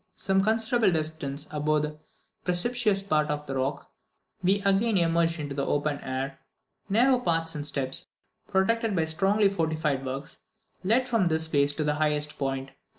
Some 0.15 0.41
considerable 0.41 0.91
distance 0.91 1.47
above 1.51 1.83
the 1.83 1.99
precipitous 2.43 3.03
part 3.03 3.27
of 3.29 3.45
the 3.45 3.53
rock, 3.55 3.91
we 4.41 4.59
again 4.63 4.97
emerged 4.97 5.39
into 5.39 5.53
the 5.53 5.63
open 5.67 5.99
air; 5.99 6.39
narrow 6.89 7.19
paths 7.19 7.53
and 7.53 7.63
steps, 7.63 8.07
protected 8.49 8.95
by 8.95 9.05
strongly 9.05 9.47
fortified 9.47 10.03
works, 10.03 10.39
led 10.83 11.07
from 11.07 11.27
this 11.27 11.47
place 11.47 11.71
to 11.73 11.83
the 11.83 11.93
highest 12.01 12.39
point. 12.39 12.71